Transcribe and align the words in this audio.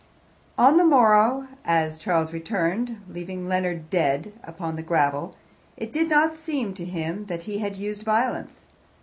On 0.57 0.77
the 0.77 0.83
morrow, 0.83 1.47
as 1.63 1.99
Charles 1.99 2.33
returned, 2.33 2.99
leaving 3.07 3.47
Leonard 3.47 3.91
dead 3.91 4.33
upon 4.43 4.75
the 4.75 4.81
gravel, 4.81 5.35
it 5.77 5.91
did 5.91 6.09
not 6.09 6.33
seem 6.33 6.73
to 6.73 6.85
him 6.85 7.25
that 7.27 7.43
he 7.43 7.59
had 7.59 7.77
used 7.77 8.01
violence. 8.01 8.65